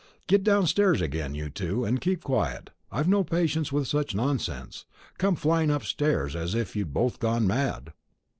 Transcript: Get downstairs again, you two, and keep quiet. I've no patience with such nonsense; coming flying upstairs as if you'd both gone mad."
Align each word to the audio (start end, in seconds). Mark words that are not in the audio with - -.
Get 0.25 0.43
downstairs 0.43 0.99
again, 0.99 1.35
you 1.35 1.51
two, 1.51 1.85
and 1.85 2.01
keep 2.01 2.23
quiet. 2.23 2.71
I've 2.91 3.07
no 3.07 3.23
patience 3.23 3.71
with 3.71 3.87
such 3.87 4.15
nonsense; 4.15 4.85
coming 5.19 5.35
flying 5.37 5.69
upstairs 5.69 6.35
as 6.35 6.55
if 6.55 6.75
you'd 6.75 6.91
both 6.91 7.19
gone 7.19 7.45
mad." 7.45 7.93